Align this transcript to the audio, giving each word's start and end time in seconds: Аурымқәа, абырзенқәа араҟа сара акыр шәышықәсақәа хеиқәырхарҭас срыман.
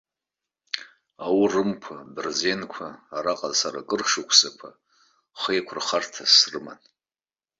Аурымқәа, 1.25 1.95
абырзенқәа 2.03 2.87
араҟа 3.15 3.49
сара 3.59 3.79
акыр 3.81 4.01
шәышықәсақәа 4.09 4.69
хеиқәырхарҭас 5.39 6.31
срыман. 6.39 6.79